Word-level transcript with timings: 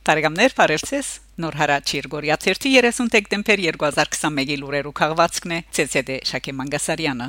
Տարեգամներ 0.00 0.54
Փարելցես 0.56 1.08
Նոր 1.44 1.56
հարաճ 1.60 1.90
Երգորիա 1.98 2.36
30 2.40 3.08
դեկտեմբեր 3.12 3.62
2021-ի 3.66 4.56
լուրերու 4.62 4.92
քաղվածքն 5.00 5.52
է 5.56 5.58
ՑՍԴ 5.84 6.16
Շակե 6.30 6.54
Մանգասարյանը 6.60 7.28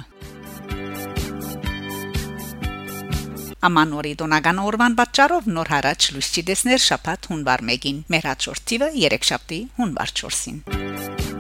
Ամանորի 3.68 4.14
դոնական 4.24 4.64
օրվան 4.64 4.96
պատճառով 5.02 5.52
նոր 5.58 5.74
հարաճ 5.76 6.08
լույս 6.16 6.32
չի 6.32 6.46
դեսներ 6.48 6.82
շաբաթ 6.88 7.30
հունվար 7.34 7.66
1-ին 7.76 8.00
մեր 8.16 8.32
հաջորդիվը 8.32 8.90
3 9.04 9.30
շաբթի 9.32 9.62
հունվար 9.82 10.16
4-ին 10.24 11.31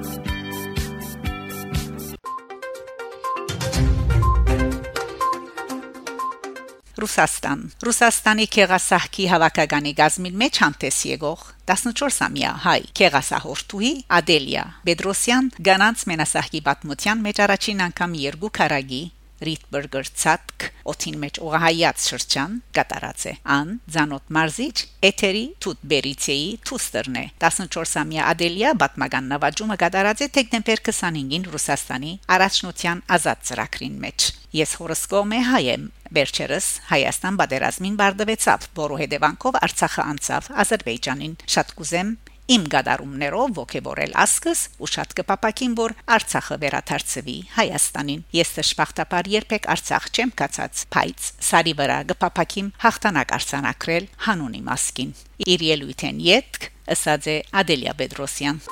Ռուսաստան 7.01 7.61
Ռուսաստանի 7.87 8.45
Քեղասահքի 8.55 9.23
հավաքականի 9.31 9.93
գազմին 9.97 10.35
մեջ 10.41 10.57
հանդես 10.63 10.97
եկող 11.11 11.45
14-ամյա 11.71 12.51
հայ 12.65 12.81
Քեղասահորտուհի 12.99 13.93
Ադելիա 14.17 14.65
Պետրոսյան 14.89 15.49
գանանց 15.69 16.03
մենասահքի 16.11 16.61
պատմության 16.67 17.23
մեջ 17.25 17.41
առաջին 17.47 17.81
անգամ 17.87 18.13
երկու 18.25 18.51
քարագի 18.59 19.01
Ռիթբուրգեր 19.41 20.09
ցածկ 20.21 20.65
օթին 20.91 21.15
մեջ 21.23 21.39
ուղահայաց 21.41 22.03
շրջան 22.11 22.57
կատարած 22.77 23.23
է 23.31 23.33
ան 23.55 23.71
ցանոթ 23.95 24.27
մարզիչ 24.37 24.75
էթերի 25.09 25.41
թուտ 25.65 25.81
բերիցեի 25.93 26.45
թուստերնե 26.69 27.23
14-ամյա 27.45 28.27
Ադելիա 28.35 28.75
բատմական 28.83 29.33
նվաճումը 29.33 29.79
կատարած 29.85 30.21
է 30.27 30.29
դեկտեմբեր 30.37 30.85
25-ին 30.91 31.49
Ռուսաստանի 31.55 32.13
առաջնության 32.37 33.03
ազատ 33.17 33.49
ծրագրին 33.49 33.97
մեջ 34.05 34.29
Ես 34.51 34.73
հորս 34.81 35.01
կողմե 35.07 35.37
հայ 35.47 35.59
եմ։ 35.63 35.83
Վերջերս 36.11 36.65
Հայաստան 36.89 37.35
բادرազմին 37.39 37.93
բարդվեցավ, 38.01 38.65
որը 38.75 38.97
հետևանքով 39.01 39.57
Արցախը 39.63 40.03
անցավ 40.11 40.49
Ադրբեջանին։ 40.63 41.35
Շատ 41.53 41.71
կուզեմ 41.77 42.09
իմ 42.51 42.65
գդարումներով 42.73 43.53
ողջորել 43.61 44.17
ասկս 44.25 44.65
ու 44.83 44.91
շատ 44.91 45.15
կպապակին 45.21 45.77
որ 45.79 45.95
Արցախը 46.17 46.59
վերադարձվի 46.65 47.37
Հայաստանին։ 47.55 48.27
Ես 48.35 48.53
դժբախտաբար 48.59 49.31
երբեք 49.39 49.71
Արցախ 49.71 50.11
չեմ 50.11 50.35
կացած, 50.41 50.83
բայց 50.91 51.31
սարի 51.47 51.73
վրա 51.79 51.97
գպապակիմ 52.11 52.71
հաղթանակ 52.83 53.35
արցանակրել 53.39 54.11
հանունի 54.27 54.63
մասկին։ 54.67 55.11
Իր 55.47 55.67
ելույթեն 55.71 56.23
յետք 56.27 56.71
ասած 56.91 57.31
է 57.31 57.37
Ադելիա 57.55 57.95
Պետրոսյան։ 58.03 58.65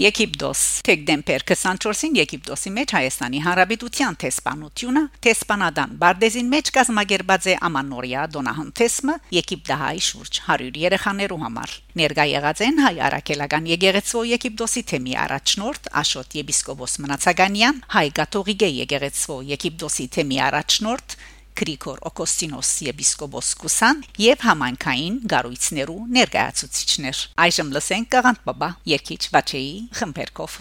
Եգիպտոս 0.00 0.60
Տեգդեմպեր 0.86 1.42
24-ին 1.44 2.14
Եգիպտոսի 2.16 2.70
մեջ 2.72 2.92
Հայաստանի 2.96 3.40
Հանրապետության 3.44 4.14
տեսփանությունը 4.22 5.02
տեսփանադան 5.26 5.90
Բարդեզին 6.00 6.46
մեջ 6.54 6.70
կազմակերպած 6.76 7.48
է 7.52 7.56
Ամանորիա 7.68 8.22
Դոնահանտեսմը 8.36 9.16
Եգիպտահայ 9.36 9.98
շուրջ 10.06 10.40
100 10.46 10.80
երեխաներու 10.84 11.38
համար 11.42 11.74
ներկա 12.00 12.26
եղած 12.30 12.62
են 12.64 12.80
հայ 12.80 12.94
արաքելական 13.10 13.68
եկեղեցու 13.74 14.24
Եգիպտոսի 14.30 14.84
թեմի 14.94 15.18
առաջնորդ 15.26 15.92
Աշոտ 16.00 16.38
եպիսկոպոս 16.40 16.96
Մնացականյան 17.04 17.84
հայ 17.92 18.06
կաթողիկե 18.20 18.72
եկեղեցու 18.80 19.38
Եգիպտոսի 19.52 20.08
թեմի 20.16 20.40
առաջնորդ 20.48 21.18
Գրիգոր 21.58 21.98
Օկոստինոս 22.10 22.70
եպիսկոպոս 22.86 23.50
Կուսան 23.64 24.06
եւ 24.22 24.46
համանքային 24.46 25.18
գարույցներու 25.34 26.00
ներկայացուցիչներ։ 26.20 27.26
Այժմ 27.48 27.76
լսենք 27.76 28.10
Գաղանտ 28.16 28.48
բաբա 28.48 28.72
երկիչ 28.94 29.22
Վաչեի 29.34 29.76
խմբերկով։ 30.00 30.58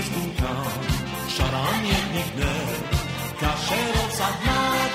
jest 0.00 0.12
wulkan, 0.12 0.64
szara 1.28 1.64
niech 1.82 2.34
gnę, 2.34 2.54
kaszeroca 3.40 4.28
dna. 4.42 4.89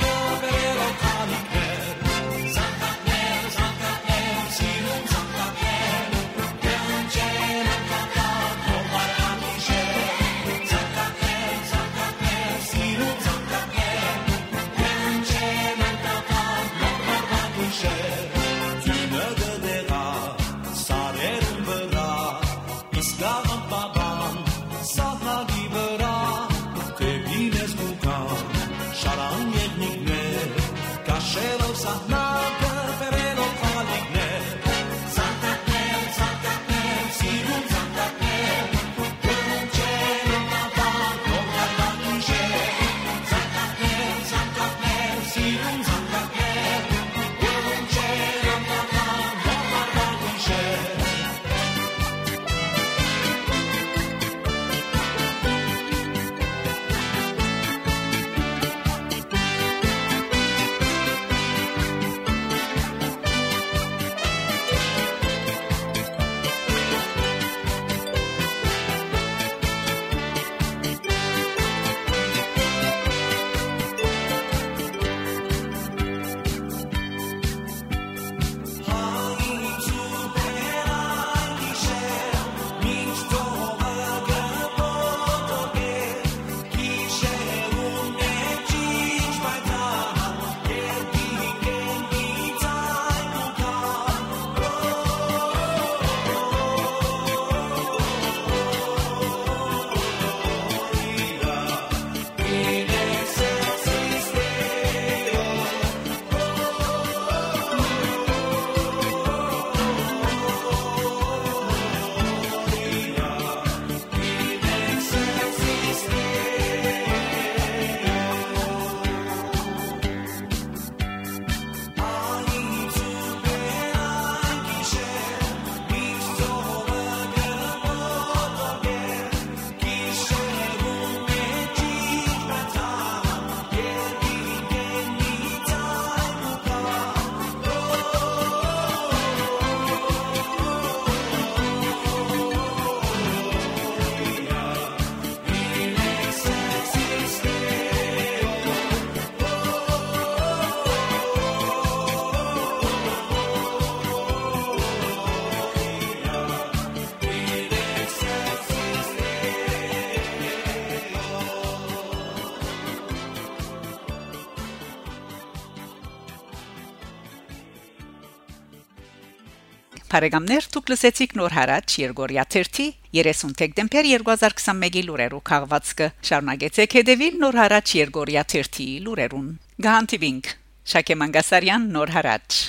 Փարեգամներ 170.16 170.66
դուք 170.72 170.90
լսեցիք 170.92 171.34
նոր 171.36 171.54
հարաճ 171.58 171.94
Երգորիա 172.00 172.44
30 172.54 172.86
30 173.18 173.50
դեկտեմբեր 173.60 174.08
2021-ի 174.12 175.02
լուրերով 175.10 175.42
քաղվածքը 175.50 176.08
շարունակեցեք 176.30 176.96
հետևել 177.00 177.36
նոր 177.42 177.60
հարաճ 177.60 177.94
Երգորիա 178.00 178.46
30 178.56 178.88
լուրերուն 179.10 179.52
Գանտիվինգ 179.90 180.54
Շակե 180.96 181.20
Մանգասարյան 181.20 181.92
նոր 181.98 182.16
հարաճ 182.16 182.62